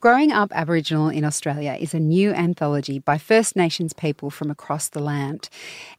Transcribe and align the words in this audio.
Growing 0.00 0.30
Up 0.30 0.52
Aboriginal 0.54 1.08
in 1.08 1.24
Australia 1.24 1.76
is 1.80 1.92
a 1.92 1.98
new 1.98 2.32
anthology 2.32 3.00
by 3.00 3.18
First 3.18 3.56
Nations 3.56 3.92
people 3.92 4.30
from 4.30 4.48
across 4.48 4.88
the 4.88 5.00
land. 5.00 5.48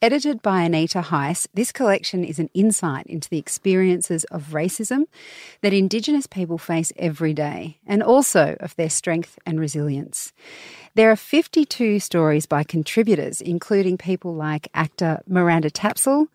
Edited 0.02 0.42
by 0.42 0.62
Anita 0.62 1.02
Heiss, 1.02 1.48
this 1.54 1.73
collection 1.73 2.23
is 2.23 2.40
an 2.40 2.50
insight 2.54 3.06
into 3.08 3.28
the 3.28 3.38
experiences 3.38 4.23
of 4.32 4.52
racism 4.52 5.04
that 5.59 5.73
Indigenous 5.73 6.28
people 6.28 6.58
face 6.58 6.94
every 6.96 7.34
day, 7.34 7.78
and 7.86 8.02
also 8.02 8.56
of 8.62 8.73
their 8.78 8.90
strength 8.90 9.38
and 9.46 9.59
resilience. 9.59 10.31
There 10.95 11.12
are 11.12 11.18
52 11.18 12.00
stories 12.00 12.45
by 12.45 12.64
contributors, 12.64 13.42
including 13.42 13.98
people 13.98 14.34
like 14.34 14.70
actor 14.73 15.20
Miranda 15.28 15.70
Tapsell, 15.70 16.30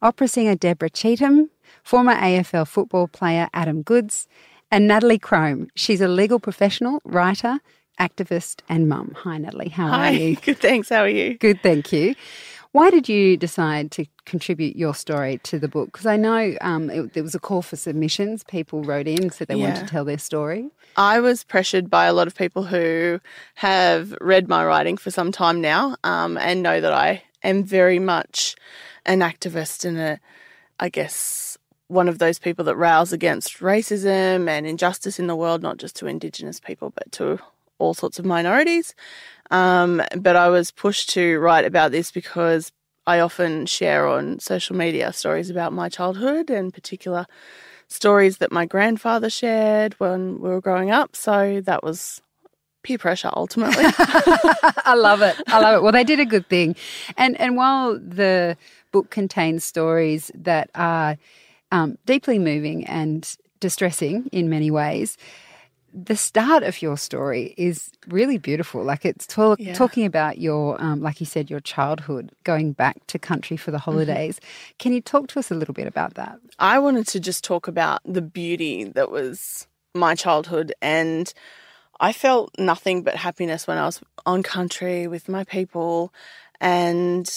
opera 0.00 0.28
singer 0.28 0.54
Deborah 0.54 0.88
Cheetham, 0.88 1.48
former 1.82 2.14
AFL 2.14 2.68
football 2.68 3.08
player 3.08 3.48
Adam 3.52 3.82
Goodes, 3.82 4.28
and 4.70 4.86
Natalie 4.86 5.18
Cromb. 5.18 5.68
She's 5.74 6.00
a 6.00 6.08
legal 6.08 6.38
professional, 6.38 7.00
writer, 7.04 7.60
activist, 7.98 8.60
and 8.68 8.88
mum. 8.88 9.14
Hi, 9.18 9.38
Natalie. 9.38 9.68
How 9.70 9.88
Hi. 9.88 10.08
are 10.08 10.12
you? 10.12 10.36
Good, 10.44 10.58
thanks. 10.58 10.88
How 10.88 11.02
are 11.02 11.08
you? 11.08 11.36
Good, 11.38 11.62
thank 11.62 11.92
you. 11.92 12.14
Why 12.72 12.90
did 12.90 13.08
you 13.08 13.36
decide 13.36 13.90
to 13.92 14.04
contribute 14.26 14.76
your 14.76 14.94
story 14.94 15.38
to 15.44 15.58
the 15.58 15.68
book? 15.68 15.86
Because 15.92 16.06
I 16.06 16.16
know 16.16 16.54
um, 16.60 16.90
it, 16.90 17.14
there 17.14 17.22
was 17.22 17.34
a 17.34 17.40
call 17.40 17.62
for 17.62 17.76
submissions. 17.76 18.44
People 18.44 18.82
wrote 18.82 19.08
in, 19.08 19.30
said 19.30 19.48
they 19.48 19.56
wanted 19.56 19.76
to 19.76 19.86
tell 19.86 20.04
their 20.04 20.18
story. 20.18 20.70
I 20.96 21.20
was 21.20 21.44
pressured 21.44 21.88
by 21.88 22.06
a 22.06 22.12
lot 22.12 22.26
of 22.26 22.34
people 22.34 22.64
who 22.64 23.20
have 23.54 24.14
read 24.20 24.48
my 24.48 24.64
writing 24.64 24.96
for 24.96 25.10
some 25.10 25.32
time 25.32 25.60
now 25.60 25.96
um, 26.04 26.36
and 26.36 26.62
know 26.62 26.80
that 26.80 26.92
I 26.92 27.22
am 27.42 27.64
very 27.64 27.98
much 27.98 28.54
an 29.06 29.20
activist 29.20 29.84
and 29.84 29.98
a, 29.98 30.20
I 30.78 30.88
guess, 30.88 31.57
one 31.88 32.08
of 32.08 32.18
those 32.18 32.38
people 32.38 32.64
that 32.66 32.76
rails 32.76 33.12
against 33.12 33.58
racism 33.58 34.48
and 34.48 34.66
injustice 34.66 35.18
in 35.18 35.26
the 35.26 35.36
world, 35.36 35.62
not 35.62 35.78
just 35.78 35.96
to 35.96 36.06
Indigenous 36.06 36.60
people, 36.60 36.92
but 36.94 37.10
to 37.12 37.38
all 37.78 37.94
sorts 37.94 38.18
of 38.18 38.24
minorities. 38.24 38.94
Um, 39.50 40.02
but 40.16 40.36
I 40.36 40.48
was 40.48 40.70
pushed 40.70 41.10
to 41.10 41.38
write 41.38 41.64
about 41.64 41.90
this 41.90 42.10
because 42.10 42.70
I 43.06 43.20
often 43.20 43.64
share 43.64 44.06
on 44.06 44.38
social 44.38 44.76
media 44.76 45.12
stories 45.12 45.48
about 45.48 45.72
my 45.72 45.88
childhood 45.88 46.50
and 46.50 46.74
particular 46.74 47.26
stories 47.88 48.36
that 48.36 48.52
my 48.52 48.66
grandfather 48.66 49.30
shared 49.30 49.94
when 49.94 50.40
we 50.40 50.50
were 50.50 50.60
growing 50.60 50.90
up. 50.90 51.16
So 51.16 51.62
that 51.62 51.82
was 51.82 52.20
peer 52.82 52.98
pressure 52.98 53.30
ultimately. 53.32 53.84
I 53.86 54.94
love 54.94 55.22
it. 55.22 55.36
I 55.46 55.60
love 55.60 55.76
it. 55.76 55.82
Well, 55.82 55.92
they 55.92 56.04
did 56.04 56.20
a 56.20 56.26
good 56.26 56.46
thing. 56.48 56.76
And 57.16 57.40
and 57.40 57.56
while 57.56 57.98
the 57.98 58.58
book 58.92 59.08
contains 59.10 59.64
stories 59.64 60.30
that 60.34 60.70
are 60.74 61.16
um, 61.72 61.98
deeply 62.06 62.38
moving 62.38 62.86
and 62.86 63.36
distressing 63.60 64.28
in 64.32 64.48
many 64.48 64.70
ways, 64.70 65.16
the 65.92 66.16
start 66.16 66.62
of 66.62 66.82
your 66.82 66.96
story 66.98 67.54
is 67.56 67.90
really 68.08 68.38
beautiful. 68.38 68.84
Like 68.84 69.04
it's 69.04 69.26
talk, 69.26 69.58
Yeah. 69.58 69.72
talking 69.74 70.04
about 70.04 70.38
your, 70.38 70.80
um, 70.82 71.00
like 71.00 71.18
you 71.18 71.26
said, 71.26 71.50
your 71.50 71.60
childhood, 71.60 72.30
going 72.44 72.72
back 72.72 73.06
to 73.08 73.18
country 73.18 73.56
for 73.56 73.70
the 73.70 73.78
Mm-hmm. 73.78 73.84
holidays. 73.90 74.40
Can 74.78 74.92
you 74.92 75.00
talk 75.00 75.28
to 75.28 75.38
us 75.38 75.50
a 75.50 75.54
little 75.54 75.74
bit 75.74 75.86
about 75.86 76.14
that? 76.14 76.38
I 76.58 76.78
wanted 76.78 77.06
to 77.08 77.20
just 77.20 77.42
talk 77.42 77.68
about 77.68 78.00
the 78.04 78.22
beauty 78.22 78.84
that 78.84 79.10
was 79.10 79.66
my 79.94 80.14
childhood 80.14 80.72
and 80.82 81.32
I 82.00 82.12
felt 82.12 82.50
nothing 82.58 83.02
but 83.02 83.16
happiness 83.16 83.66
when 83.66 83.78
I 83.78 83.86
was 83.86 84.00
on 84.26 84.42
country 84.44 85.08
with 85.08 85.28
my 85.28 85.42
people 85.44 86.12
and 86.60 87.28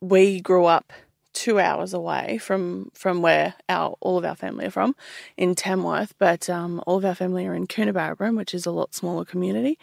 we 0.00 0.40
grew 0.40 0.64
up 0.64 0.92
two 1.32 1.58
hours 1.58 1.92
away 1.94 2.38
from 2.38 2.90
from 2.94 3.22
where 3.22 3.54
our 3.68 3.96
all 4.00 4.18
of 4.18 4.24
our 4.24 4.36
family 4.36 4.66
are 4.66 4.70
from 4.70 4.94
in 5.36 5.54
Tamworth, 5.54 6.14
but 6.18 6.48
um, 6.50 6.82
all 6.86 6.98
of 6.98 7.04
our 7.04 7.14
family 7.14 7.46
are 7.46 7.54
in 7.54 7.66
Coonabarabran, 7.66 8.36
which 8.36 8.54
is 8.54 8.66
a 8.66 8.70
lot 8.70 8.94
smaller 8.94 9.24
community. 9.24 9.78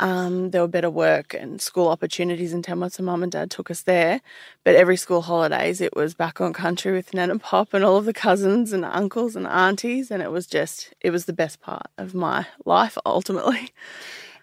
Um, 0.00 0.50
there 0.50 0.60
were 0.60 0.66
better 0.66 0.90
work 0.90 1.34
and 1.34 1.60
school 1.62 1.86
opportunities 1.88 2.52
in 2.52 2.62
Tamworth, 2.62 2.94
so 2.94 3.04
mum 3.04 3.22
and 3.22 3.30
dad 3.30 3.48
took 3.48 3.70
us 3.70 3.82
there. 3.82 4.20
But 4.64 4.74
every 4.74 4.96
school 4.96 5.22
holidays, 5.22 5.80
it 5.80 5.94
was 5.94 6.14
back 6.14 6.40
on 6.40 6.52
country 6.52 6.90
with 6.92 7.14
Nan 7.14 7.30
and 7.30 7.40
Pop 7.40 7.72
and 7.72 7.84
all 7.84 7.96
of 7.96 8.04
the 8.04 8.12
cousins 8.12 8.72
and 8.72 8.84
uncles 8.84 9.36
and 9.36 9.46
aunties, 9.46 10.10
and 10.10 10.20
it 10.20 10.32
was 10.32 10.46
just 10.48 10.92
it 11.00 11.10
was 11.10 11.26
the 11.26 11.32
best 11.32 11.60
part 11.60 11.86
of 11.96 12.12
my 12.14 12.46
life 12.64 12.98
ultimately. 13.06 13.70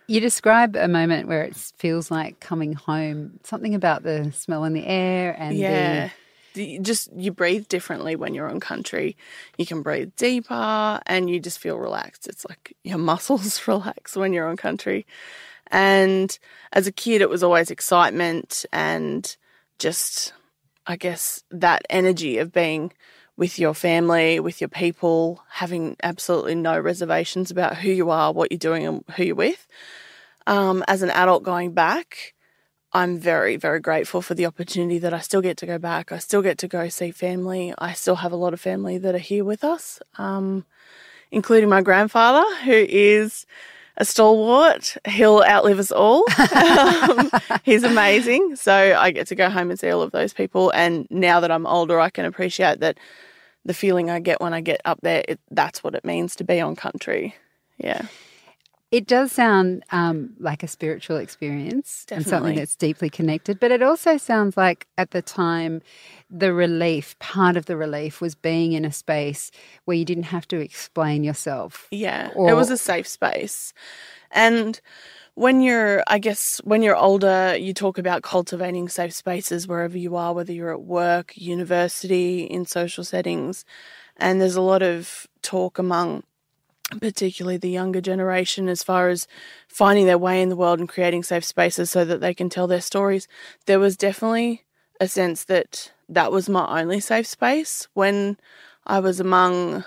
You 0.08 0.20
describe 0.20 0.76
a 0.76 0.88
moment 0.90 1.28
where 1.30 1.44
it 1.44 1.56
feels 1.78 2.12
like 2.12 2.40
coming 2.42 2.74
home, 2.74 3.40
something 3.44 3.76
about 3.76 4.04
the 4.04 4.32
smell 4.34 4.64
in 4.66 4.74
the 4.74 4.86
air 4.86 5.34
and 5.38 5.58
Yeah. 5.58 6.04
the 6.06 6.12
Just 6.54 7.12
you 7.16 7.32
breathe 7.32 7.68
differently 7.68 8.16
when 8.16 8.34
you're 8.34 8.50
on 8.50 8.60
country. 8.60 9.18
You 9.58 9.66
can 9.66 9.82
breathe 9.82 10.12
deeper 10.18 11.02
and 11.06 11.30
you 11.30 11.40
just 11.40 11.60
feel 11.60 11.78
relaxed. 11.78 12.28
It's 12.28 12.46
like 12.48 12.76
your 12.84 12.98
muscles 13.12 13.68
relax 13.68 14.16
when 14.16 14.34
you're 14.34 14.48
on 14.48 14.58
country. 14.58 15.06
And 15.68 16.38
as 16.74 16.88
a 16.88 16.92
kid 16.92 17.22
it 17.22 17.30
was 17.30 17.44
always 17.44 17.72
excitement 17.72 18.66
and 18.74 19.36
just 19.80 20.34
I 20.86 20.96
guess 20.96 21.44
that 21.52 21.86
energy 21.90 22.40
of 22.40 22.52
being 22.52 22.92
with 23.38 23.58
your 23.58 23.74
family, 23.74 24.40
with 24.40 24.62
your 24.62 24.68
people, 24.68 25.44
having 25.50 25.96
absolutely 26.04 26.56
no 26.56 26.80
reservations 26.80 27.50
about 27.50 27.78
who 27.78 27.90
you 27.90 28.10
are, 28.10 28.32
what 28.32 28.52
you're 28.52 28.60
doing, 28.60 28.86
and 28.86 29.04
who 29.16 29.24
you're 29.24 29.36
with. 29.36 29.68
Um, 30.48 30.84
as 30.88 31.02
an 31.02 31.10
adult 31.12 31.44
going 31.44 31.74
back, 31.74 32.34
I'm 32.94 33.18
very, 33.18 33.56
very 33.56 33.80
grateful 33.80 34.22
for 34.22 34.34
the 34.34 34.46
opportunity 34.46 35.00
that 35.00 35.14
I 35.14 35.20
still 35.20 35.42
get 35.42 35.58
to 35.58 35.66
go 35.66 35.78
back. 35.78 36.12
I 36.12 36.18
still 36.18 36.42
get 36.42 36.58
to 36.60 36.68
go 36.68 36.90
see 36.90 37.12
family. 37.12 37.74
I 37.78 37.94
still 37.94 38.16
have 38.16 38.34
a 38.34 38.36
lot 38.36 38.54
of 38.54 38.60
family 38.60 38.98
that 38.98 39.16
are 39.16 39.20
here 39.20 39.46
with 39.46 39.64
us, 39.64 40.02
um, 40.18 40.66
including 41.32 41.70
my 41.70 41.82
grandfather, 41.82 42.44
who 42.66 42.74
is 42.74 43.46
a 43.96 44.04
stalwart. 44.04 44.98
He'll 45.08 45.42
outlive 45.42 45.80
us 45.80 45.92
all. 45.92 46.26
um, 46.56 47.32
he's 47.64 47.84
amazing. 47.84 48.58
So 48.58 48.74
I 48.74 49.12
get 49.12 49.28
to 49.28 49.36
go 49.36 49.50
home 49.50 49.70
and 49.70 49.80
see 49.80 49.90
all 49.90 50.02
of 50.02 50.12
those 50.12 50.34
people. 50.34 50.72
And 50.72 51.08
now 51.10 51.40
that 51.40 51.52
I'm 51.52 51.66
older, 51.66 52.00
I 52.00 52.10
can 52.10 52.26
appreciate 52.26 52.82
that 52.82 52.98
the 53.64 53.74
feeling 53.74 54.10
I 54.10 54.20
get 54.20 54.42
when 54.42 54.54
I 54.54 54.60
get 54.60 54.82
up 54.84 55.00
there, 55.02 55.24
it, 55.30 55.40
that's 55.50 55.82
what 55.84 55.96
it 55.96 56.04
means 56.04 56.36
to 56.38 56.44
be 56.44 56.60
on 56.60 56.76
country. 56.76 57.36
Yeah. 57.78 58.08
It 58.92 59.08
does 59.08 59.32
sound 59.32 59.86
um, 59.92 60.34
like 60.38 60.64
a 60.64 60.68
spiritual 60.68 61.16
experience 61.16 62.06
and 62.12 62.28
something 62.28 62.56
that's 62.56 62.76
deeply 62.76 63.10
connected, 63.10 63.58
but 63.58 63.72
it 63.72 63.82
also 63.82 64.18
sounds 64.18 64.58
like 64.58 64.86
at 64.98 65.12
the 65.12 65.22
time, 65.22 65.82
the 66.30 66.54
relief, 66.54 67.18
part 67.20 67.56
of 67.56 67.68
the 67.68 67.78
relief 67.78 68.20
was 68.20 68.36
being 68.36 68.74
in 68.74 68.84
a 68.84 68.92
space 68.92 69.50
where 69.86 69.96
you 69.96 70.04
didn't 70.04 70.24
have 70.24 70.46
to 70.50 70.60
explain 70.60 71.24
yourself. 71.24 71.88
Yeah, 71.92 72.32
Or- 72.36 72.50
it 72.50 72.54
was 72.54 72.70
a 72.70 72.78
safe 72.78 73.08
space. 73.08 73.74
And 74.30 74.82
when 75.36 75.62
you're, 75.62 76.04
I 76.08 76.20
guess, 76.20 76.60
when 76.66 76.84
you're 76.84 76.98
older, 76.98 77.56
you 77.56 77.74
talk 77.74 77.98
about 77.98 78.24
cultivating 78.24 78.90
safe 78.90 79.14
spaces 79.14 79.68
wherever 79.70 79.98
you 79.98 80.18
are, 80.18 80.34
whether 80.34 80.52
you're 80.52 80.74
at 80.74 80.82
work, 80.82 81.32
university, 81.38 82.44
in 82.44 82.66
social 82.66 83.06
settings. 83.06 83.64
And 84.18 84.42
there's 84.42 84.58
a 84.58 84.62
lot 84.62 84.82
of 84.82 85.28
talk 85.42 85.80
among 85.80 86.24
particularly 87.00 87.58
the 87.58 87.70
younger 87.70 88.02
generation 88.02 88.68
as 88.68 88.84
far 88.84 89.10
as 89.10 89.28
finding 89.68 90.06
their 90.06 90.18
way 90.18 90.42
in 90.42 90.50
the 90.50 90.56
world 90.56 90.80
and 90.80 90.90
creating 90.90 91.24
safe 91.24 91.46
spaces 91.46 91.90
so 91.90 92.04
that 92.06 92.22
they 92.22 92.34
can 92.34 92.50
tell 92.50 92.68
their 92.68 92.82
stories. 92.82 93.28
There 93.66 93.80
was 93.80 93.96
definitely 93.96 94.64
a 95.00 95.08
sense 95.08 95.46
that 95.46 95.92
that 96.10 96.32
was 96.32 96.50
my 96.50 96.82
only 96.82 97.00
safe 97.00 97.28
space 97.28 97.88
when 97.94 98.38
I 98.86 99.00
was 99.00 99.20
among 99.20 99.86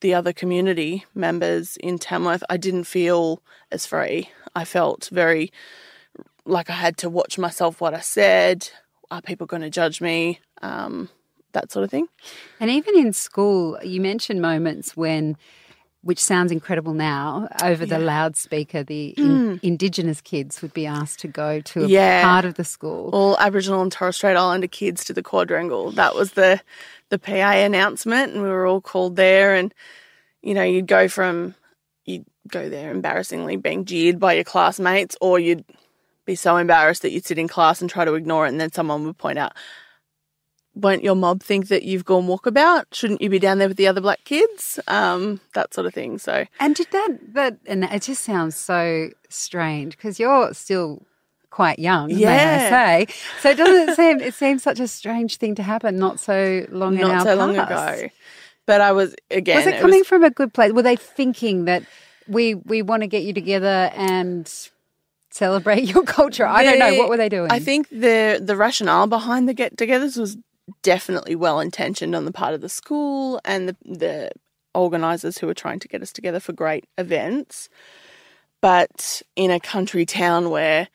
the 0.00 0.14
other 0.14 0.32
community 0.32 1.04
members 1.14 1.76
in 1.78 1.98
Tamworth, 1.98 2.44
I 2.48 2.56
didn't 2.56 2.84
feel 2.84 3.42
as 3.70 3.86
free. 3.86 4.30
I 4.54 4.64
felt 4.64 5.08
very 5.12 5.52
like 6.46 6.70
I 6.70 6.74
had 6.74 6.96
to 6.98 7.10
watch 7.10 7.38
myself 7.38 7.80
what 7.80 7.94
I 7.94 8.00
said. 8.00 8.70
Are 9.10 9.22
people 9.22 9.46
going 9.46 9.62
to 9.62 9.70
judge 9.70 10.00
me? 10.00 10.40
Um, 10.62 11.08
that 11.52 11.70
sort 11.72 11.84
of 11.84 11.90
thing. 11.90 12.08
And 12.60 12.70
even 12.70 12.96
in 12.98 13.12
school, 13.12 13.78
you 13.82 14.00
mentioned 14.00 14.42
moments 14.42 14.96
when, 14.96 15.36
which 16.04 16.22
sounds 16.22 16.52
incredible 16.52 16.92
now, 16.94 17.48
over 17.62 17.84
the 17.86 17.98
loudspeaker, 17.98 18.82
the 18.82 19.08
in, 19.16 19.24
hmm. 19.58 19.66
Indigenous 19.66 20.20
kids 20.20 20.60
would 20.62 20.74
be 20.74 20.86
asked 20.86 21.18
to 21.20 21.28
go 21.28 21.60
to 21.62 21.84
a 21.84 21.88
Yeah. 21.88 22.22
part 22.22 22.44
of 22.44 22.54
the 22.54 22.64
school. 22.64 23.10
All 23.12 23.38
Aboriginal 23.38 23.82
and 23.82 23.90
Torres 23.90 24.16
Strait 24.16 24.36
Islander 24.36 24.66
kids 24.68 25.04
to 25.06 25.12
the 25.12 25.22
quadrangle. 25.22 25.90
That 25.92 26.14
was 26.14 26.32
the 26.32 26.60
the 27.10 27.18
PA 27.18 27.52
announcement, 27.64 28.32
and 28.34 28.42
we 28.42 28.48
were 28.48 28.66
all 28.66 28.80
called 28.80 29.16
there. 29.16 29.54
And 29.54 29.72
you 30.42 30.52
know, 30.54 30.62
you'd 30.62 30.86
go 30.86 31.08
from 31.08 31.54
you'd 32.04 32.26
go 32.48 32.68
there 32.68 32.90
embarrassingly 32.90 33.56
being 33.56 33.84
jeered 33.86 34.20
by 34.20 34.34
your 34.34 34.44
classmates, 34.44 35.16
or 35.22 35.38
you'd 35.38 35.64
be 36.26 36.34
so 36.34 36.56
embarrassed 36.58 37.02
that 37.02 37.12
you'd 37.12 37.24
sit 37.24 37.38
in 37.38 37.48
class 37.48 37.80
and 37.80 37.88
try 37.90 38.04
to 38.04 38.14
ignore 38.14 38.44
it, 38.46 38.50
and 38.50 38.60
then 38.60 38.72
someone 38.72 39.04
would 39.06 39.16
point 39.18 39.38
out, 39.38 39.52
won't 40.74 41.04
your 41.04 41.14
mob 41.14 41.42
think 41.42 41.68
that 41.68 41.84
you've 41.84 42.04
gone 42.04 42.26
walkabout? 42.26 42.84
Shouldn't 42.92 43.22
you 43.22 43.30
be 43.30 43.38
down 43.38 43.58
there 43.58 43.68
with 43.68 43.76
the 43.76 43.86
other 43.86 44.00
black 44.00 44.24
kids? 44.24 44.78
Um, 44.88 45.40
that 45.54 45.72
sort 45.72 45.86
of 45.86 45.94
thing. 45.94 46.18
So, 46.18 46.44
and 46.60 46.74
did 46.74 46.88
that 46.90 47.18
that 47.34 47.58
and 47.66 47.84
it 47.84 48.02
just 48.02 48.24
sounds 48.24 48.56
so 48.56 49.10
strange 49.28 49.96
because 49.96 50.18
you're 50.18 50.52
still 50.54 51.02
quite 51.50 51.78
young, 51.78 52.10
yeah. 52.10 52.28
may 52.28 52.66
I 52.66 52.70
say? 53.06 53.14
So 53.40 53.50
it 53.50 53.56
doesn't 53.56 53.90
it 53.90 53.96
seem 53.96 54.20
it 54.20 54.34
seems 54.34 54.62
such 54.62 54.80
a 54.80 54.88
strange 54.88 55.36
thing 55.36 55.54
to 55.54 55.62
happen 55.62 55.96
not 55.96 56.18
so 56.20 56.66
long 56.70 56.96
not 56.96 57.22
so 57.22 57.26
past. 57.26 57.38
long 57.38 57.56
ago. 57.56 58.08
But 58.66 58.80
I 58.80 58.92
was 58.92 59.14
again. 59.30 59.56
Was 59.56 59.66
it, 59.66 59.74
it 59.74 59.80
coming 59.80 60.00
was, 60.00 60.08
from 60.08 60.24
a 60.24 60.30
good 60.30 60.52
place? 60.52 60.72
Were 60.72 60.82
they 60.82 60.96
thinking 60.96 61.66
that 61.66 61.84
we 62.26 62.54
we 62.54 62.82
want 62.82 63.02
to 63.02 63.06
get 63.06 63.22
you 63.22 63.32
together 63.32 63.90
and 63.94 64.52
celebrate 65.30 65.84
your 65.94 66.02
culture? 66.02 66.46
I 66.46 66.64
don't 66.64 66.78
know. 66.78 66.94
What 66.98 67.08
were 67.08 67.16
they 67.16 67.28
doing? 67.28 67.50
I 67.50 67.58
think 67.58 67.88
the 67.90 68.40
the 68.42 68.56
rationale 68.56 69.06
behind 69.06 69.48
the 69.48 69.54
get-togethers 69.54 70.18
was 70.18 70.36
definitely 70.82 71.34
well 71.34 71.60
intentioned 71.60 72.14
on 72.14 72.24
the 72.24 72.32
part 72.32 72.54
of 72.54 72.60
the 72.60 72.68
school 72.68 73.40
and 73.44 73.68
the 73.68 73.76
the 73.84 74.30
organisers 74.74 75.38
who 75.38 75.46
were 75.46 75.54
trying 75.54 75.78
to 75.78 75.88
get 75.88 76.02
us 76.02 76.12
together 76.12 76.40
for 76.40 76.52
great 76.52 76.84
events. 76.98 77.68
But 78.60 79.22
in 79.36 79.50
a 79.50 79.60
country 79.60 80.04
town 80.04 80.50
where 80.50 80.88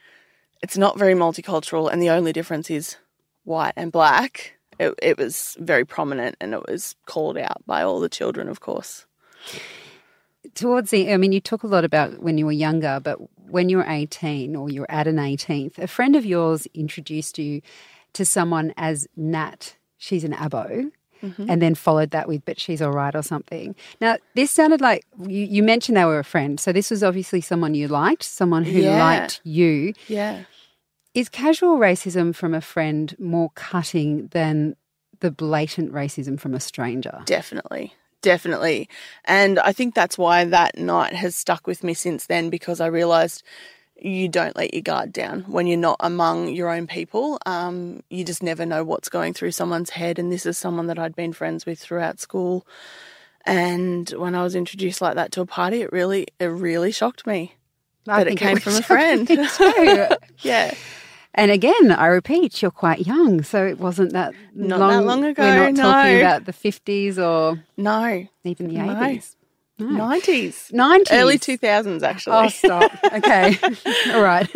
it's 0.62 0.77
not 0.77 1.00
very 1.00 1.13
multicultural 1.13 1.92
and 1.92 2.01
the 2.01 2.10
only 2.10 2.33
difference 2.33 2.69
is 2.69 2.98
white 3.45 3.74
and 3.75 3.92
black, 3.92 4.56
it, 4.80 4.94
it 5.01 5.18
was 5.18 5.56
very 5.60 5.86
prominent 5.86 6.36
and 6.42 6.54
it 6.54 6.68
was 6.68 6.95
called 7.06 7.38
out 7.38 7.66
by 7.66 7.83
all 7.83 8.00
the 8.00 8.10
children, 8.10 8.50
of 8.50 8.60
course. 8.60 9.06
Towards 10.56 10.92
the, 10.92 11.13
I 11.13 11.18
mean, 11.18 11.31
you 11.31 11.39
talk 11.39 11.63
a 11.63 11.68
lot 11.68 11.86
about 11.86 12.21
when 12.21 12.38
you 12.38 12.45
were 12.45 12.51
younger, 12.51 13.00
but 13.01 13.19
when 13.50 13.69
you 13.69 13.77
were 13.77 13.86
18 13.88 14.56
or 14.56 14.69
you're 14.69 14.89
at 14.89 15.07
an 15.07 15.18
18th, 15.18 15.77
a 15.77 15.88
friend 15.88 16.16
of 16.16 16.25
yours 16.25 16.68
introduced 16.74 17.38
you 17.38 17.62
to 18.14 18.26
someone 18.26 18.74
as 18.78 19.08
Nat. 19.16 19.76
She's 19.98 20.24
an 20.24 20.34
abo. 20.34 20.92
Mm-hmm. 21.22 21.50
And 21.50 21.62
then 21.62 21.76
followed 21.76 22.12
that 22.12 22.30
with, 22.30 22.46
but 22.46 22.58
she's 22.58 22.82
all 22.82 22.94
right 22.94 23.14
or 23.14 23.22
something. 23.22 23.76
Now, 24.00 24.16
this 24.36 24.52
sounded 24.52 24.80
like 24.80 25.04
you, 25.28 25.44
you, 25.44 25.62
mentioned 25.62 25.98
they 25.98 26.06
were 26.06 26.20
a 26.20 26.24
friend. 26.24 26.58
So, 26.58 26.72
this 26.72 26.90
was 26.90 27.04
obviously 27.04 27.42
someone 27.42 27.76
you 27.76 27.90
liked, 27.90 28.24
someone 28.24 28.64
who 28.64 28.80
yeah. 28.80 29.04
liked 29.04 29.42
you. 29.44 29.94
Yeah. 30.08 30.44
Is 31.14 31.28
casual 31.28 31.78
racism 31.78 32.34
from 32.34 32.54
a 32.54 32.62
friend 32.62 33.14
more 33.20 33.50
cutting 33.56 34.28
than 34.28 34.78
the 35.20 35.30
blatant 35.30 35.92
racism 35.92 36.40
from 36.40 36.54
a 36.54 36.60
stranger? 36.62 37.22
Definitely. 37.26 37.94
Definitely. 38.22 38.90
And 39.26 39.60
I 39.60 39.72
think 39.72 39.96
that's 39.96 40.18
why 40.18 40.46
that 40.46 40.78
night 40.78 41.14
has 41.14 41.36
stuck 41.36 41.68
with 41.68 41.84
me 41.84 41.94
since 41.94 42.26
then 42.26 42.50
because 42.50 42.82
I 42.82 42.88
realized 42.88 43.44
you 44.01 44.28
don't 44.28 44.56
let 44.56 44.74
your 44.74 44.81
guard 44.81 45.12
down 45.12 45.42
when 45.42 45.68
you're 45.68 45.78
not 45.78 45.98
among 46.00 46.50
your 46.50 46.69
own 46.69 46.88
people. 46.88 47.40
Um, 47.46 48.01
you 48.10 48.24
just 48.24 48.44
never 48.44 48.66
know 48.66 48.84
what's 48.84 49.10
going 49.10 49.34
through 49.34 49.51
someone's 49.51 49.92
head. 49.92 50.19
And 50.19 50.31
this 50.31 50.46
is 50.46 50.57
someone 50.57 50.88
that 50.88 51.00
I'd 51.00 51.16
been 51.16 51.34
friends 51.34 51.66
with 51.66 51.80
throughout 51.80 52.19
school. 52.19 52.66
And 53.46 54.10
when 54.12 54.36
I 54.36 54.44
was 54.44 54.56
introduced 54.56 55.01
like 55.01 55.16
that 55.16 55.31
to 55.34 55.42
a 55.42 55.46
party, 55.46 55.81
it 55.81 55.92
really, 55.92 56.28
it 56.40 56.46
really 56.46 56.92
shocked 56.92 57.25
me 57.25 57.56
I 58.07 58.24
that 58.24 58.34
it 58.34 58.38
came 58.38 58.57
it 58.57 58.63
from 58.63 58.75
a 58.75 58.81
friend. 58.81 59.30
yeah. 60.40 60.74
And 61.36 61.52
again, 61.52 61.92
I 61.92 62.07
repeat, 62.07 62.62
you're 62.62 62.72
quite 62.72 63.06
young, 63.06 63.44
so 63.44 63.66
it 63.66 63.80
wasn't 63.80 64.13
that 64.13 64.34
not 64.54 64.80
long, 64.80 64.90
that 64.90 65.06
long 65.06 65.24
ago. 65.24 65.44
We're 65.44 65.72
not 65.72 65.74
no. 65.75 65.84
talking 65.84 66.18
about 66.18 66.45
the 66.45 66.54
50s 66.54 67.18
or 67.18 67.63
no, 67.78 68.28
even 68.44 68.68
the 68.68 68.75
80s. 68.75 69.36
Nineties, 69.80 70.70
nineties, 70.74 71.12
early 71.12 71.38
two 71.38 71.58
thousands, 71.58 72.04
actually. 72.04 72.36
Oh, 72.36 72.48
stop. 72.50 72.92
Okay, 73.14 73.58
all 74.14 74.22
right. 74.22 74.48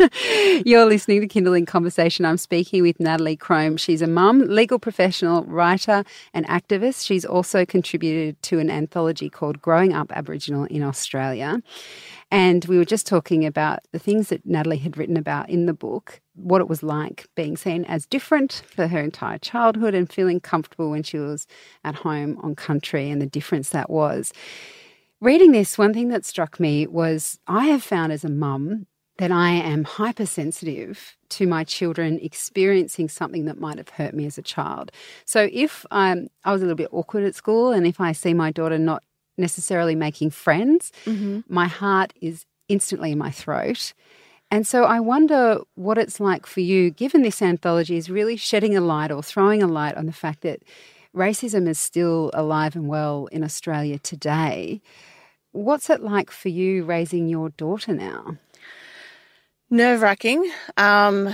You're 0.64 0.84
listening 0.84 1.20
to 1.20 1.28
Kinderling 1.28 1.66
Conversation. 1.66 2.24
I'm 2.24 2.36
speaking 2.36 2.82
with 2.82 3.00
Natalie 3.00 3.36
Cromb. 3.36 3.76
She's 3.76 4.00
a 4.00 4.06
mum, 4.06 4.40
legal 4.40 4.78
professional, 4.78 5.44
writer, 5.44 6.04
and 6.32 6.46
activist. 6.46 7.04
She's 7.04 7.24
also 7.24 7.64
contributed 7.64 8.40
to 8.44 8.58
an 8.60 8.70
anthology 8.70 9.28
called 9.28 9.60
"Growing 9.60 9.92
Up 9.92 10.12
Aboriginal 10.14 10.64
in 10.64 10.82
Australia." 10.82 11.60
And 12.30 12.64
we 12.66 12.78
were 12.78 12.84
just 12.84 13.06
talking 13.06 13.44
about 13.44 13.80
the 13.92 13.98
things 13.98 14.28
that 14.28 14.44
Natalie 14.46 14.78
had 14.78 14.96
written 14.96 15.16
about 15.16 15.48
in 15.48 15.66
the 15.66 15.74
book, 15.74 16.20
what 16.34 16.60
it 16.60 16.68
was 16.68 16.82
like 16.82 17.26
being 17.34 17.56
seen 17.56 17.84
as 17.84 18.06
different 18.06 18.62
for 18.66 18.86
her 18.88 19.00
entire 19.00 19.38
childhood 19.38 19.94
and 19.94 20.10
feeling 20.10 20.40
comfortable 20.40 20.90
when 20.90 21.02
she 21.02 21.18
was 21.18 21.46
at 21.84 21.94
home 21.94 22.38
on 22.42 22.54
country 22.54 23.10
and 23.10 23.20
the 23.22 23.26
difference 23.26 23.70
that 23.70 23.90
was. 23.90 24.32
Reading 25.24 25.52
this, 25.52 25.78
one 25.78 25.94
thing 25.94 26.08
that 26.08 26.26
struck 26.26 26.60
me 26.60 26.86
was 26.86 27.38
I 27.46 27.68
have 27.68 27.82
found 27.82 28.12
as 28.12 28.24
a 28.24 28.28
mum 28.28 28.86
that 29.16 29.32
I 29.32 29.52
am 29.52 29.84
hypersensitive 29.84 31.16
to 31.30 31.46
my 31.46 31.64
children 31.64 32.18
experiencing 32.20 33.08
something 33.08 33.46
that 33.46 33.58
might 33.58 33.78
have 33.78 33.88
hurt 33.88 34.12
me 34.12 34.26
as 34.26 34.36
a 34.36 34.42
child. 34.42 34.92
So 35.24 35.48
if 35.50 35.86
I'm, 35.90 36.28
I 36.44 36.52
was 36.52 36.60
a 36.60 36.66
little 36.66 36.76
bit 36.76 36.90
awkward 36.92 37.24
at 37.24 37.34
school 37.34 37.72
and 37.72 37.86
if 37.86 38.02
I 38.02 38.12
see 38.12 38.34
my 38.34 38.50
daughter 38.50 38.76
not 38.76 39.02
necessarily 39.38 39.94
making 39.94 40.28
friends, 40.28 40.92
mm-hmm. 41.06 41.40
my 41.48 41.68
heart 41.68 42.12
is 42.20 42.44
instantly 42.68 43.12
in 43.12 43.18
my 43.18 43.30
throat. 43.30 43.94
And 44.50 44.66
so 44.66 44.84
I 44.84 45.00
wonder 45.00 45.60
what 45.74 45.96
it's 45.96 46.20
like 46.20 46.44
for 46.44 46.60
you, 46.60 46.90
given 46.90 47.22
this 47.22 47.40
anthology 47.40 47.96
is 47.96 48.10
really 48.10 48.36
shedding 48.36 48.76
a 48.76 48.82
light 48.82 49.10
or 49.10 49.22
throwing 49.22 49.62
a 49.62 49.68
light 49.68 49.96
on 49.96 50.04
the 50.04 50.12
fact 50.12 50.42
that 50.42 50.60
racism 51.16 51.66
is 51.66 51.78
still 51.78 52.30
alive 52.34 52.76
and 52.76 52.88
well 52.88 53.26
in 53.32 53.42
Australia 53.42 53.98
today. 53.98 54.82
What's 55.54 55.88
it 55.88 56.02
like 56.02 56.32
for 56.32 56.48
you 56.48 56.82
raising 56.82 57.28
your 57.28 57.50
daughter 57.50 57.92
now? 57.94 58.38
Nerve 59.70 60.02
wracking. 60.02 60.50
Um, 60.76 61.32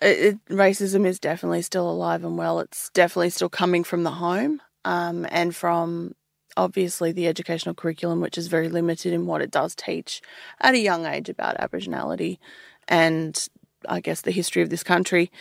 racism 0.00 1.04
is 1.04 1.18
definitely 1.18 1.62
still 1.62 1.90
alive 1.90 2.22
and 2.22 2.38
well. 2.38 2.60
It's 2.60 2.88
definitely 2.90 3.30
still 3.30 3.48
coming 3.48 3.82
from 3.82 4.04
the 4.04 4.12
home 4.12 4.62
um, 4.84 5.26
and 5.28 5.56
from 5.56 6.14
obviously 6.56 7.10
the 7.10 7.26
educational 7.26 7.74
curriculum, 7.74 8.20
which 8.20 8.38
is 8.38 8.46
very 8.46 8.68
limited 8.68 9.12
in 9.12 9.26
what 9.26 9.42
it 9.42 9.50
does 9.50 9.74
teach 9.74 10.22
at 10.60 10.76
a 10.76 10.78
young 10.78 11.04
age 11.04 11.28
about 11.28 11.56
Aboriginality 11.58 12.38
and 12.86 13.48
I 13.88 13.98
guess 13.98 14.20
the 14.20 14.30
history 14.30 14.62
of 14.62 14.70
this 14.70 14.84
country. 14.84 15.32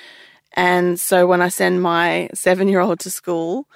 And 0.53 0.99
so 0.99 1.27
when 1.27 1.39
I 1.43 1.49
send 1.49 1.83
my 1.83 2.31
seven 2.33 2.67
year 2.67 2.79
old 2.79 2.99
to 3.01 3.11
school, 3.11 3.67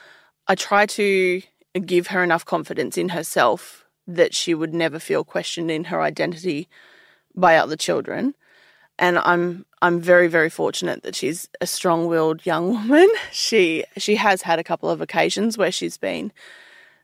I 0.47 0.55
try 0.55 0.87
to 0.87 1.43
give 1.85 2.07
her 2.07 2.23
enough 2.23 2.43
confidence 2.43 2.97
in 2.97 3.09
herself 3.09 3.84
that 4.07 4.33
she 4.33 4.53
would 4.53 4.73
never 4.73 4.99
feel 4.99 5.23
questioned 5.23 5.71
in 5.71 5.85
her 5.85 6.01
identity 6.01 6.67
by 7.35 7.57
other 7.57 7.75
children. 7.75 8.35
And 8.97 9.19
I'm 9.19 9.65
I'm 9.81 9.99
very 9.99 10.27
very 10.27 10.49
fortunate 10.49 11.03
that 11.03 11.15
she's 11.15 11.49
a 11.59 11.67
strong-willed 11.67 12.45
young 12.45 12.67
woman. 12.89 13.09
She 13.31 13.83
she 13.97 14.15
has 14.15 14.41
had 14.41 14.59
a 14.59 14.63
couple 14.63 14.89
of 14.89 15.01
occasions 15.01 15.57
where 15.57 15.71
she's 15.71 15.97
been 15.97 16.31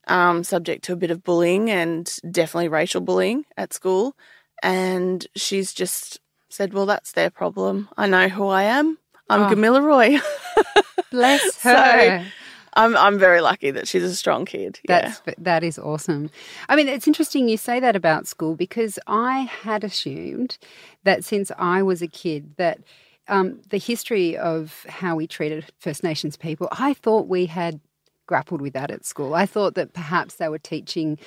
um, 0.08 0.44
subject 0.44 0.84
to 0.86 0.94
a 0.94 0.98
bit 0.98 1.12
of 1.12 1.24
bullying 1.24 1.70
and 1.70 2.12
definitely 2.30 2.70
racial 2.70 3.02
bullying 3.02 3.46
at 3.58 3.74
school. 3.74 4.16
And 4.64 5.26
she's 5.36 5.74
just 5.74 6.20
said, 6.50 6.74
Well, 6.74 6.86
that's 6.86 7.14
their 7.14 7.30
problem. 7.30 7.90
I 7.98 8.08
know 8.08 8.30
who 8.30 8.48
I 8.48 8.64
am. 8.64 8.98
I'm 9.30 9.44
oh. 9.44 9.50
Gamilaroi. 9.56 10.22
Bless 11.12 11.62
her. 11.62 12.24
So, 12.24 12.32
I'm 12.74 12.96
I'm 12.96 13.20
very 13.20 13.42
lucky 13.42 13.72
that 13.72 13.88
she's 13.88 14.04
a 14.04 14.16
strong 14.16 14.46
kid. 14.46 14.80
Yeah. 14.88 15.02
That's 15.02 15.22
that 15.38 15.64
is 15.64 15.78
awesome. 15.78 16.30
I 16.70 16.76
mean, 16.76 16.88
it's 16.88 17.08
interesting 17.08 17.50
you 17.50 17.58
say 17.58 17.80
that 17.80 17.96
about 17.96 18.28
school 18.28 18.56
because 18.56 18.98
I 19.08 19.40
had 19.40 19.84
assumed 19.84 20.58
that 21.04 21.24
since 21.26 21.52
I 21.58 21.84
was 21.84 22.02
a 22.02 22.08
kid 22.08 22.56
that 22.58 22.80
um, 23.28 23.62
the 23.70 23.78
history 23.78 24.38
of 24.38 24.86
how 24.90 25.16
we 25.16 25.28
treated 25.28 25.66
First 25.80 26.04
Nations 26.04 26.38
people, 26.38 26.68
I 26.72 26.94
thought 26.94 27.28
we 27.28 27.46
had 27.46 27.80
grappled 28.26 28.62
with 28.62 28.74
that 28.74 28.92
at 28.92 29.06
school. 29.06 29.34
I 29.34 29.46
thought 29.46 29.76
that 29.76 29.94
perhaps 29.94 30.36
they 30.36 30.48
were 30.48 30.60
teaching 30.60 31.18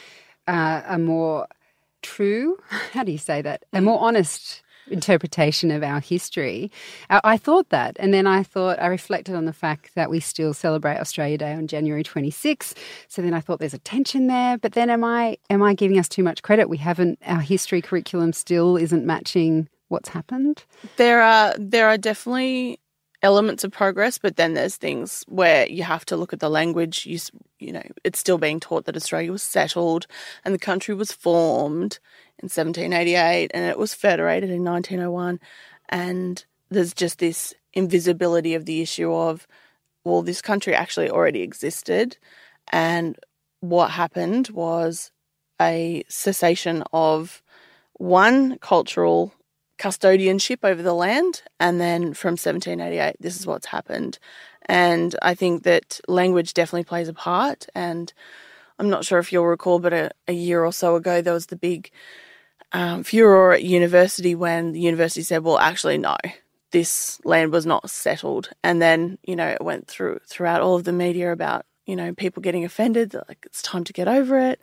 uh, 0.47 0.83
a 0.87 0.99
more 0.99 1.47
true, 2.03 2.59
how 2.93 3.05
do 3.05 3.13
you 3.13 3.19
say 3.19 3.43
that, 3.43 3.65
a 3.73 3.81
more 3.81 4.01
honest 4.01 4.63
interpretation 4.91 5.71
of 5.71 5.83
our 5.83 6.01
history. 6.01 6.71
Uh, 7.11 7.21
I 7.25 7.37
thought 7.37 7.71
that. 7.71 7.97
And 7.99 8.13
then 8.13 8.27
I 8.27 8.43
thought, 8.43 8.81
I 8.81 8.87
reflected 8.87 9.35
on 9.35 9.45
the 9.45 9.53
fact 9.53 9.95
that 9.95 10.11
we 10.11 10.21
still 10.21 10.55
celebrate 10.55 10.99
Australia 10.99 11.39
Day 11.39 11.53
on 11.53 11.67
January 11.67 12.05
26th. 12.05 12.75
So 13.09 13.23
then 13.23 13.35
I 13.35 13.41
thought 13.41 13.59
there's 13.59 13.75
a 13.75 13.79
tension 13.79 14.27
there. 14.27 14.59
But 14.59 14.73
then 14.73 14.91
am 14.91 15.05
I, 15.05 15.39
am 15.51 15.63
I 15.63 15.75
giving 15.75 15.99
us 15.99 16.09
too 16.09 16.23
much 16.23 16.43
credit? 16.43 16.69
We 16.69 16.79
haven't, 16.79 17.19
our 17.27 17.41
history 17.41 17.83
curriculum 17.83 18.33
still 18.33 18.77
isn't 18.77 19.05
matching 19.05 19.69
what's 19.89 20.09
happened. 20.11 20.65
There 20.97 21.23
are, 21.23 21.55
there 21.59 21.89
are 21.89 21.99
definitely 21.99 22.81
elements 23.25 23.65
of 23.65 23.73
progress, 23.73 24.19
but 24.19 24.37
then 24.37 24.53
there's 24.53 24.77
things 24.77 25.25
where 25.29 25.67
you 25.67 25.83
have 25.83 26.05
to 26.05 26.17
look 26.17 26.35
at 26.35 26.41
the 26.41 26.51
language. 26.51 27.07
You, 27.07 27.19
you 27.59 27.73
know, 27.73 27.83
it's 28.05 28.19
still 28.19 28.37
being 28.37 28.61
taught 28.61 28.85
that 28.85 28.97
Australia 28.97 29.33
was 29.33 29.43
settled 29.43 30.07
and 30.45 30.55
the 30.55 30.59
country 30.59 30.95
was 30.95 31.11
formed 31.11 31.99
in 32.39 32.47
1788 32.47 33.51
and 33.55 33.65
it 33.65 33.79
was 33.79 33.95
federated 33.95 34.51
in 34.51 34.63
1901. 34.63 35.41
And 35.89 36.45
there's 36.69 36.93
just 36.93 37.19
this 37.19 37.55
invisibility 37.73 38.55
of 38.55 38.67
the 38.67 38.83
issue 38.83 39.11
of, 39.11 39.49
well, 40.05 40.21
this 40.21 40.43
country 40.43 40.75
actually 40.75 41.09
already 41.09 41.41
existed. 41.41 42.19
And 42.73 43.19
what 43.61 43.91
happened 43.91 44.51
was 44.51 45.13
a 45.59 46.05
cessation 46.11 46.85
of 46.93 47.43
one 47.95 48.59
cultural 48.59 49.33
custodianship 49.79 50.59
over 50.63 50.83
the 50.83 50.95
land, 50.95 51.43
and 51.59 51.81
then 51.81 52.15
from 52.15 52.33
1788, 52.33 53.17
this 53.21 53.39
is 53.39 53.47
what's 53.47 53.67
happened. 53.67 54.19
And 54.67 55.15
I 55.23 55.35
think 55.35 55.65
that 55.65 56.01
language 56.09 56.55
definitely 56.55 56.85
plays 56.85 57.09
a 57.09 57.15
part. 57.15 57.67
And 57.75 58.13
I'm 58.79 58.91
not 58.91 59.05
sure 59.05 59.19
if 59.19 59.33
you'll 59.33 59.47
recall, 59.47 59.79
but 59.79 59.93
a, 59.93 60.11
a 60.27 60.33
year 60.33 60.65
or 60.65 60.73
so 60.73 60.97
ago, 60.97 61.21
there 61.21 61.35
was 61.35 61.47
the 61.47 61.57
big 61.57 61.91
um, 62.73 63.05
furor 63.05 63.53
at 63.53 63.63
university 63.63 64.35
when 64.35 64.73
the 64.73 64.81
university 64.81 65.23
said, 65.23 65.45
well, 65.45 65.59
actually, 65.59 65.99
no, 65.99 66.17
this 66.71 67.21
land 67.25 67.53
was 67.53 67.67
not 67.67 67.89
settled. 67.91 68.51
And 68.63 68.81
then, 68.81 69.19
you 69.23 69.37
know, 69.37 69.47
it 69.47 69.63
went 69.63 69.87
through 69.87 70.21
throughout 70.27 70.61
all 70.61 70.75
of 70.75 70.85
the 70.85 70.93
media 70.93 71.31
about, 71.31 71.67
you 71.87 71.95
know, 71.95 72.15
people 72.15 72.43
getting 72.43 72.65
offended, 72.65 73.15
like 73.29 73.39
it's 73.45 73.63
time 73.63 73.85
to 73.85 73.93
get 73.93 74.09
over 74.09 74.39
it. 74.39 74.61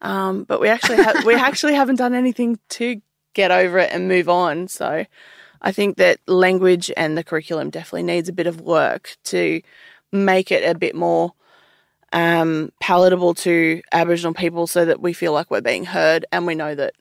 Um, 0.00 0.44
but 0.44 0.60
we 0.60 0.68
actually 0.68 1.02
ha- 1.02 1.22
we 1.26 1.34
actually 1.48 1.74
haven't 1.74 1.96
done 1.96 2.14
anything 2.14 2.60
to 2.70 3.00
get 3.34 3.50
over 3.50 3.78
it 3.78 3.90
and 3.92 4.08
move 4.08 4.28
on. 4.28 4.68
So 4.68 5.04
I 5.60 5.72
think 5.72 5.96
that 5.96 6.20
language 6.26 6.90
and 6.96 7.16
the 7.16 7.24
curriculum 7.24 7.70
definitely 7.70 8.04
needs 8.04 8.28
a 8.28 8.32
bit 8.32 8.46
of 8.46 8.60
work 8.60 9.16
to 9.24 9.60
make 10.12 10.50
it 10.50 10.68
a 10.68 10.78
bit 10.78 10.94
more 10.94 11.32
um, 12.12 12.72
palatable 12.80 13.34
to 13.34 13.82
Aboriginal 13.92 14.34
people 14.34 14.66
so 14.66 14.84
that 14.84 15.00
we 15.00 15.12
feel 15.12 15.32
like 15.32 15.50
we're 15.50 15.60
being 15.60 15.84
heard 15.84 16.24
and 16.32 16.46
we 16.46 16.54
know 16.54 16.74
that 16.74 16.94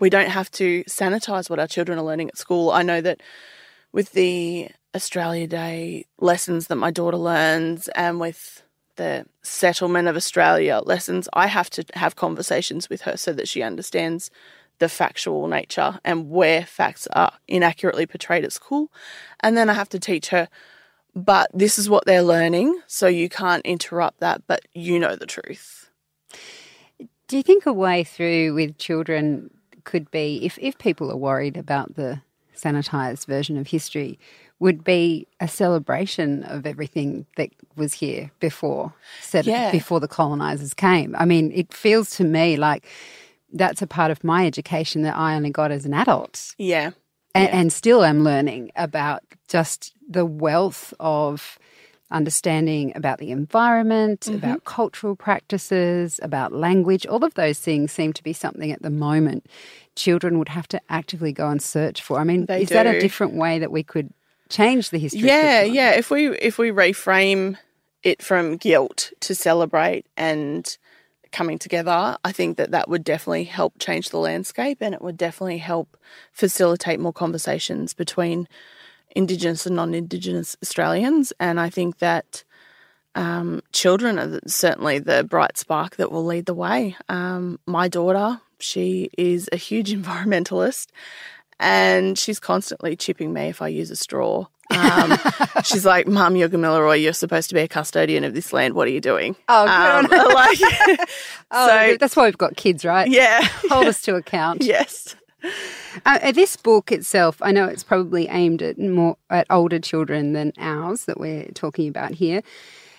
we 0.00 0.10
don't 0.10 0.30
have 0.30 0.50
to 0.52 0.82
sanitize 0.84 1.48
what 1.48 1.60
our 1.60 1.66
children 1.66 1.98
are 1.98 2.04
learning 2.04 2.28
at 2.28 2.38
school. 2.38 2.70
I 2.70 2.82
know 2.82 3.00
that 3.00 3.20
with 3.92 4.12
the 4.12 4.68
Australia 4.94 5.46
Day 5.46 6.06
lessons 6.18 6.66
that 6.66 6.76
my 6.76 6.90
daughter 6.90 7.16
learns 7.16 7.88
and 7.88 8.18
with 8.18 8.62
the 8.96 9.26
settlement 9.42 10.08
of 10.08 10.16
Australia 10.16 10.80
lessons, 10.84 11.28
I 11.32 11.46
have 11.46 11.70
to 11.70 11.84
have 11.94 12.16
conversations 12.16 12.88
with 12.88 13.02
her 13.02 13.16
so 13.16 13.32
that 13.32 13.48
she 13.48 13.62
understands 13.62 14.30
the 14.80 14.88
factual 14.88 15.46
nature 15.46 16.00
and 16.04 16.28
where 16.28 16.66
facts 16.66 17.06
are 17.12 17.32
inaccurately 17.46 18.06
portrayed 18.06 18.44
at 18.44 18.52
school. 18.52 18.90
And 19.40 19.56
then 19.56 19.70
I 19.70 19.74
have 19.74 19.88
to 19.90 20.00
teach 20.00 20.28
her, 20.30 20.48
but 21.14 21.50
this 21.54 21.78
is 21.78 21.88
what 21.88 22.06
they're 22.06 22.22
learning, 22.22 22.80
so 22.86 23.06
you 23.06 23.28
can't 23.28 23.64
interrupt 23.64 24.20
that, 24.20 24.42
but 24.46 24.66
you 24.74 24.98
know 24.98 25.14
the 25.14 25.26
truth. 25.26 25.90
Do 27.28 27.36
you 27.36 27.42
think 27.42 27.66
a 27.66 27.72
way 27.72 28.02
through 28.02 28.54
with 28.54 28.78
children 28.78 29.50
could 29.84 30.10
be 30.10 30.44
if, 30.44 30.58
if 30.60 30.76
people 30.78 31.10
are 31.10 31.16
worried 31.16 31.56
about 31.56 31.94
the 31.94 32.22
sanitized 32.56 33.26
version 33.26 33.56
of 33.56 33.68
history 33.68 34.18
would 34.58 34.84
be 34.84 35.26
a 35.40 35.48
celebration 35.48 36.44
of 36.44 36.66
everything 36.66 37.26
that 37.36 37.50
was 37.76 37.94
here 37.94 38.30
before 38.40 38.92
set, 39.20 39.46
yeah. 39.46 39.70
before 39.70 40.00
the 40.00 40.08
colonizers 40.08 40.74
came. 40.74 41.16
I 41.18 41.24
mean, 41.24 41.50
it 41.54 41.72
feels 41.72 42.10
to 42.16 42.24
me 42.24 42.56
like 42.56 42.86
that's 43.52 43.82
a 43.82 43.86
part 43.86 44.10
of 44.10 44.22
my 44.24 44.46
education 44.46 45.02
that 45.02 45.16
I 45.16 45.34
only 45.34 45.50
got 45.50 45.70
as 45.70 45.84
an 45.86 45.94
adult. 45.94 46.54
Yeah. 46.58 46.90
And, 47.34 47.48
yeah. 47.48 47.56
and 47.56 47.72
still 47.72 48.04
am 48.04 48.24
learning 48.24 48.72
about 48.76 49.22
just 49.48 49.92
the 50.08 50.26
wealth 50.26 50.92
of 50.98 51.58
understanding 52.10 52.92
about 52.96 53.18
the 53.18 53.30
environment, 53.30 54.22
mm-hmm. 54.22 54.34
about 54.34 54.64
cultural 54.64 55.14
practices, 55.14 56.18
about 56.22 56.52
language. 56.52 57.06
All 57.06 57.24
of 57.24 57.34
those 57.34 57.58
things 57.60 57.92
seem 57.92 58.12
to 58.14 58.22
be 58.22 58.32
something 58.32 58.72
at 58.72 58.82
the 58.82 58.90
moment 58.90 59.46
children 59.96 60.38
would 60.38 60.48
have 60.48 60.66
to 60.68 60.80
actively 60.88 61.32
go 61.32 61.48
and 61.48 61.62
search 61.62 62.02
for. 62.02 62.18
I 62.18 62.24
mean, 62.24 62.46
they 62.46 62.62
is 62.62 62.68
do. 62.68 62.74
that 62.74 62.86
a 62.86 62.98
different 63.00 63.34
way 63.34 63.58
that 63.58 63.70
we 63.70 63.82
could 63.82 64.12
change 64.48 64.90
the 64.90 64.98
history? 64.98 65.20
Yeah, 65.20 65.62
yeah. 65.62 65.90
If 65.92 66.10
we 66.10 66.28
if 66.38 66.58
we 66.58 66.70
reframe 66.70 67.56
it 68.02 68.22
from 68.22 68.56
guilt 68.56 69.12
to 69.20 69.34
celebrate 69.34 70.06
and 70.16 70.76
coming 71.32 71.58
together, 71.58 72.16
I 72.24 72.32
think 72.32 72.56
that 72.56 72.70
that 72.72 72.88
would 72.88 73.04
definitely 73.04 73.44
help 73.44 73.74
change 73.78 74.10
the 74.10 74.18
landscape 74.18 74.78
and 74.80 74.94
it 74.94 75.02
would 75.02 75.16
definitely 75.16 75.58
help 75.58 75.96
facilitate 76.32 77.00
more 77.00 77.12
conversations 77.12 77.94
between 77.94 78.48
Indigenous 79.16 79.66
and 79.66 79.76
non 79.76 79.94
Indigenous 79.94 80.56
Australians. 80.62 81.32
And 81.40 81.58
I 81.60 81.70
think 81.70 81.98
that 81.98 82.44
um, 83.14 83.62
children 83.72 84.18
are 84.18 84.40
certainly 84.46 84.98
the 84.98 85.24
bright 85.24 85.58
spark 85.58 85.96
that 85.96 86.12
will 86.12 86.24
lead 86.24 86.46
the 86.46 86.54
way. 86.54 86.96
Um, 87.08 87.58
my 87.66 87.88
daughter, 87.88 88.40
she 88.58 89.10
is 89.18 89.48
a 89.52 89.56
huge 89.56 89.92
environmentalist 89.92 90.88
and 91.58 92.18
she's 92.18 92.40
constantly 92.40 92.96
chipping 92.96 93.32
me 93.32 93.48
if 93.48 93.60
I 93.60 93.68
use 93.68 93.90
a 93.90 93.96
straw. 93.96 94.46
Um, 94.70 95.18
she's 95.64 95.84
like, 95.84 96.06
"Mum, 96.06 96.36
you're 96.36 96.48
Gamilaroi. 96.48 97.02
You're 97.02 97.12
supposed 97.12 97.48
to 97.50 97.54
be 97.54 97.60
a 97.60 97.68
custodian 97.68 98.24
of 98.24 98.34
this 98.34 98.52
land. 98.52 98.74
What 98.74 98.88
are 98.88 98.92
you 98.92 99.00
doing?" 99.00 99.36
Oh, 99.48 99.62
um, 99.66 100.06
like, 100.10 100.58
oh, 101.50 101.68
so, 101.68 101.96
that's 101.98 102.16
why 102.16 102.24
we've 102.24 102.38
got 102.38 102.56
kids, 102.56 102.84
right? 102.84 103.08
Yeah, 103.08 103.42
hold 103.68 103.86
us 103.86 104.02
to 104.02 104.16
account. 104.16 104.64
Yes. 104.70 105.16
Uh, 106.06 106.32
this 106.32 106.54
book 106.56 106.92
itself, 106.92 107.38
I 107.40 107.50
know 107.50 107.66
it's 107.66 107.82
probably 107.82 108.28
aimed 108.28 108.62
at 108.62 108.78
more 108.78 109.16
at 109.30 109.46
older 109.50 109.80
children 109.80 110.32
than 110.32 110.52
ours 110.58 111.06
that 111.06 111.18
we're 111.18 111.48
talking 111.54 111.88
about 111.88 112.12
here. 112.12 112.42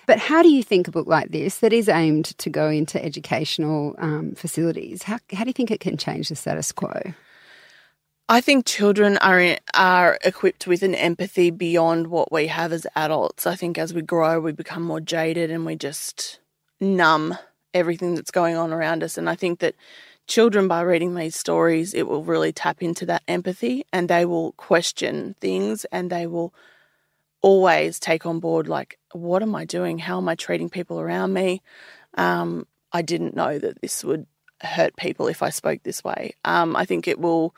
But 0.06 0.18
how 0.18 0.42
do 0.42 0.48
you 0.48 0.62
think 0.62 0.88
a 0.88 0.90
book 0.90 1.06
like 1.06 1.30
this, 1.30 1.58
that 1.58 1.72
is 1.72 1.88
aimed 1.88 2.36
to 2.38 2.50
go 2.50 2.68
into 2.68 3.02
educational 3.02 3.94
um, 3.98 4.34
facilities, 4.34 5.04
how, 5.04 5.18
how 5.32 5.44
do 5.44 5.48
you 5.48 5.54
think 5.54 5.70
it 5.70 5.80
can 5.80 5.96
change 5.96 6.28
the 6.28 6.36
status 6.36 6.72
quo? 6.72 7.14
I 8.32 8.40
think 8.40 8.64
children 8.64 9.18
are 9.18 9.58
are 9.74 10.18
equipped 10.24 10.66
with 10.66 10.82
an 10.82 10.94
empathy 10.94 11.50
beyond 11.50 12.06
what 12.06 12.32
we 12.32 12.46
have 12.46 12.72
as 12.72 12.86
adults. 12.96 13.46
I 13.46 13.56
think 13.56 13.76
as 13.76 13.92
we 13.92 14.00
grow, 14.00 14.40
we 14.40 14.52
become 14.52 14.82
more 14.82 15.02
jaded 15.02 15.50
and 15.50 15.66
we 15.66 15.76
just 15.76 16.40
numb 16.80 17.36
everything 17.74 18.14
that's 18.14 18.30
going 18.30 18.56
on 18.56 18.72
around 18.72 19.04
us. 19.04 19.18
And 19.18 19.28
I 19.28 19.34
think 19.34 19.58
that 19.58 19.74
children, 20.28 20.66
by 20.66 20.80
reading 20.80 21.14
these 21.14 21.36
stories, 21.36 21.92
it 21.92 22.08
will 22.08 22.24
really 22.24 22.54
tap 22.54 22.82
into 22.82 23.04
that 23.04 23.22
empathy 23.28 23.84
and 23.92 24.08
they 24.08 24.24
will 24.24 24.52
question 24.52 25.36
things 25.42 25.84
and 25.92 26.08
they 26.08 26.26
will 26.26 26.54
always 27.42 28.00
take 28.00 28.24
on 28.24 28.40
board, 28.40 28.66
like, 28.66 28.98
what 29.12 29.42
am 29.42 29.54
I 29.54 29.66
doing? 29.66 29.98
How 29.98 30.16
am 30.16 30.30
I 30.30 30.36
treating 30.36 30.70
people 30.70 30.98
around 30.98 31.34
me? 31.34 31.60
Um, 32.14 32.66
I 32.94 33.02
didn't 33.02 33.36
know 33.36 33.58
that 33.58 33.82
this 33.82 34.02
would 34.02 34.26
hurt 34.62 34.96
people 34.96 35.26
if 35.26 35.42
I 35.42 35.50
spoke 35.50 35.82
this 35.82 36.02
way. 36.02 36.32
Um, 36.46 36.74
I 36.74 36.86
think 36.86 37.06
it 37.06 37.20
will 37.20 37.54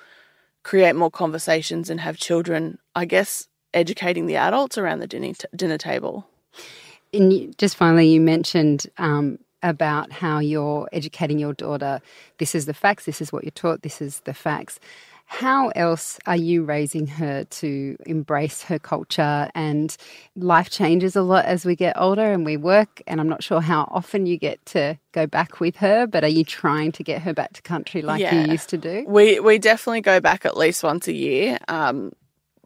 create 0.64 0.96
more 0.96 1.10
conversations 1.10 1.88
and 1.90 2.00
have 2.00 2.16
children, 2.16 2.78
I 2.96 3.04
guess, 3.04 3.46
educating 3.72 4.26
the 4.26 4.36
adults 4.36 4.76
around 4.76 4.98
the 4.98 5.06
dinner, 5.06 5.34
t- 5.34 5.46
dinner 5.54 5.78
table. 5.78 6.26
And 7.12 7.56
just 7.58 7.76
finally, 7.76 8.08
you 8.08 8.20
mentioned 8.20 8.86
um, 8.98 9.38
about 9.62 10.10
how 10.10 10.40
you're 10.40 10.88
educating 10.92 11.38
your 11.38 11.52
daughter. 11.52 12.00
This 12.38 12.54
is 12.54 12.66
the 12.66 12.74
facts. 12.74 13.04
This 13.04 13.20
is 13.20 13.32
what 13.32 13.44
you're 13.44 13.52
taught. 13.52 13.82
This 13.82 14.00
is 14.02 14.20
the 14.20 14.34
facts. 14.34 14.80
How 15.26 15.68
else 15.70 16.18
are 16.26 16.36
you 16.36 16.64
raising 16.64 17.06
her 17.06 17.44
to 17.44 17.96
embrace 18.06 18.62
her 18.62 18.78
culture? 18.78 19.48
And 19.54 19.96
life 20.36 20.70
changes 20.70 21.16
a 21.16 21.22
lot 21.22 21.44
as 21.46 21.64
we 21.64 21.74
get 21.74 21.98
older 21.98 22.32
and 22.32 22.44
we 22.44 22.56
work. 22.56 23.02
And 23.06 23.20
I'm 23.20 23.28
not 23.28 23.42
sure 23.42 23.60
how 23.60 23.88
often 23.90 24.26
you 24.26 24.36
get 24.36 24.64
to 24.66 24.98
go 25.12 25.26
back 25.26 25.60
with 25.60 25.76
her, 25.76 26.06
but 26.06 26.24
are 26.24 26.28
you 26.28 26.44
trying 26.44 26.92
to 26.92 27.02
get 27.02 27.22
her 27.22 27.32
back 27.32 27.54
to 27.54 27.62
country 27.62 28.02
like 28.02 28.20
yeah. 28.20 28.44
you 28.44 28.52
used 28.52 28.68
to 28.70 28.78
do? 28.78 29.04
We 29.08 29.40
we 29.40 29.58
definitely 29.58 30.02
go 30.02 30.20
back 30.20 30.44
at 30.44 30.56
least 30.56 30.82
once 30.82 31.08
a 31.08 31.14
year. 31.14 31.58
Um, 31.68 32.12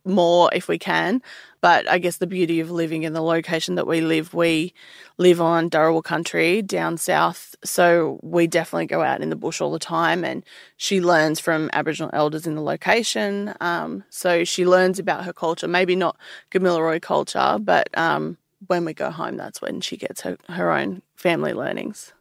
more 0.05 0.51
if 0.53 0.69
we 0.69 0.79
can. 0.79 1.23
But 1.61 1.89
I 1.89 1.99
guess 1.99 2.19
the 2.19 2.27
beauty 2.27 2.61
of 2.61 2.71
living 2.71 3.03
in 3.03 3.13
the 3.13 3.23
location 3.23 3.75
that 3.75 3.87
we 3.87 4.01
live, 4.01 4.33
we 4.33 4.73
live 5.17 5.41
on 5.41 5.71
Dharawal 5.71 6.05
country 6.05 6.63
down 6.63 6.97
south. 6.97 7.57
So 7.65 8.21
we 8.23 8.47
definitely 8.47 8.87
go 8.87 9.03
out 9.03 9.21
in 9.21 9.31
the 9.31 9.37
bush 9.37 9.61
all 9.61 9.73
the 9.73 9.79
time. 9.79 10.25
And 10.25 10.45
she 10.77 11.01
learns 11.01 11.41
from 11.41 11.69
Aboriginal 11.73 12.11
elders 12.13 12.47
in 12.47 12.55
the 12.55 12.63
location. 12.63 13.55
Um, 13.61 14.05
so 14.09 14.45
she 14.45 14.67
learns 14.67 14.99
about 14.99 15.25
her 15.25 15.33
culture, 15.33 15.67
maybe 15.67 15.97
not 15.97 16.17
Gamilaroi 16.53 17.03
culture, 17.03 17.59
but 17.61 17.89
um, 17.99 18.39
when 18.67 18.85
we 18.85 18.95
go 18.95 19.11
home, 19.11 19.37
that's 19.37 19.61
when 19.61 19.81
she 19.81 19.97
gets 19.97 20.21
her, 20.21 20.37
her 20.49 20.71
own 20.71 21.03
family 21.17 21.53
learnings. 21.53 22.13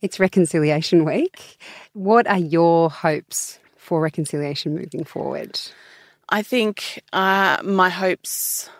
It's 0.00 0.20
Reconciliation 0.20 1.04
Week. 1.04 1.58
What 1.94 2.26
are 2.26 2.38
your 2.38 2.90
hopes 2.90 3.58
for 3.76 4.00
reconciliation 4.00 4.74
moving 4.74 5.04
forward? 5.04 5.58
I 6.28 6.42
think 6.42 7.02
uh, 7.12 7.58
my 7.62 7.90
hopes, 7.90 8.70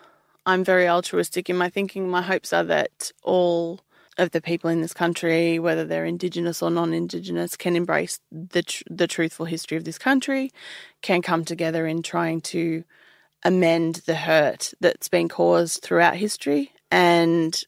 I'm 0.46 0.64
very 0.64 0.88
altruistic 0.88 1.50
in 1.50 1.56
my 1.56 1.68
thinking. 1.68 2.08
My 2.08 2.22
hopes 2.22 2.52
are 2.52 2.64
that 2.64 3.12
all 3.22 3.80
of 4.16 4.30
the 4.30 4.40
people 4.40 4.70
in 4.70 4.80
this 4.80 4.94
country, 4.94 5.58
whether 5.58 5.84
they're 5.84 6.04
Indigenous 6.04 6.62
or 6.62 6.70
non 6.70 6.92
Indigenous, 6.92 7.56
can 7.56 7.76
embrace 7.76 8.20
the, 8.30 8.62
tr- 8.62 8.84
the 8.88 9.06
truthful 9.06 9.46
history 9.46 9.76
of 9.76 9.84
this 9.84 9.98
country, 9.98 10.50
can 11.02 11.20
come 11.22 11.44
together 11.44 11.86
in 11.86 12.02
trying 12.02 12.40
to 12.40 12.84
amend 13.44 13.96
the 14.06 14.14
hurt 14.14 14.72
that's 14.80 15.08
been 15.08 15.28
caused 15.28 15.82
throughout 15.82 16.16
history 16.16 16.72
and 16.90 17.64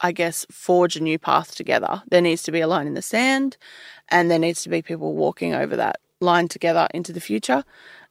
I 0.00 0.12
guess, 0.12 0.46
forge 0.50 0.96
a 0.96 1.02
new 1.02 1.18
path 1.18 1.54
together. 1.54 2.02
There 2.08 2.20
needs 2.20 2.42
to 2.44 2.52
be 2.52 2.60
a 2.60 2.68
line 2.68 2.86
in 2.86 2.94
the 2.94 3.02
sand, 3.02 3.56
and 4.08 4.30
there 4.30 4.38
needs 4.38 4.62
to 4.62 4.68
be 4.68 4.80
people 4.80 5.14
walking 5.14 5.54
over 5.54 5.76
that 5.76 5.96
line 6.20 6.48
together 6.48 6.86
into 6.94 7.12
the 7.12 7.20
future. 7.20 7.64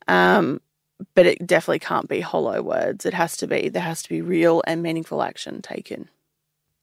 Um, 0.08 0.62
but 1.16 1.26
it 1.26 1.46
definitely 1.46 1.80
can't 1.80 2.08
be 2.08 2.22
hollow 2.22 2.62
words. 2.62 3.06
It 3.06 3.14
has 3.14 3.38
to 3.38 3.48
be, 3.48 3.70
there 3.70 3.82
has 3.82 4.04
to 4.04 4.10
be 4.10 4.22
real 4.22 4.62
and 4.66 4.82
meaningful 4.82 5.22
action 5.22 5.62
taken. 5.62 6.10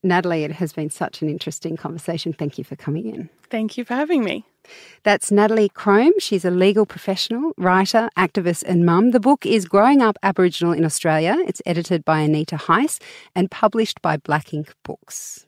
Natalie, 0.02 0.44
it 0.44 0.52
has 0.52 0.72
been 0.72 0.90
such 0.90 1.22
an 1.22 1.30
interesting 1.30 1.76
conversation. 1.76 2.32
Thank 2.34 2.58
you 2.58 2.64
for 2.64 2.76
coming 2.76 3.08
in. 3.08 3.30
Thank 3.48 3.78
you 3.78 3.84
for 3.84 3.94
having 3.94 4.22
me. 4.22 4.44
That's 5.02 5.30
Natalie 5.30 5.70
Cromb. 5.70 6.12
She's 6.18 6.44
a 6.44 6.50
legal 6.50 6.84
professional, 6.86 7.52
writer, 7.56 8.10
activist, 8.16 8.64
and 8.64 8.84
mum. 8.84 9.12
The 9.12 9.20
book 9.20 9.46
is 9.46 9.66
Growing 9.66 10.02
Up 10.02 10.18
Aboriginal 10.22 10.72
in 10.72 10.84
Australia. 10.84 11.36
It's 11.46 11.62
edited 11.64 12.04
by 12.04 12.20
Anita 12.20 12.56
Heiss 12.56 13.00
and 13.34 13.50
published 13.50 14.02
by 14.02 14.18
Black 14.18 14.48
Inc. 14.48 14.72
Books. 14.84 15.46